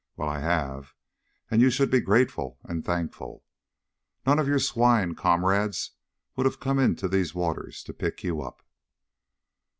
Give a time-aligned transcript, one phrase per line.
[0.17, 0.95] Well, I have,
[1.51, 3.43] and you should be very grateful and thankful.
[4.25, 5.91] None of your swine comrades
[6.35, 8.63] would have come into these waters to pick you up."